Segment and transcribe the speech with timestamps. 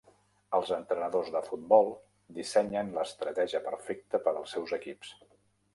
[0.59, 1.91] Els entrenadors de futbol
[2.39, 5.19] dissenyen l'estratègia perfecta per als seus equips.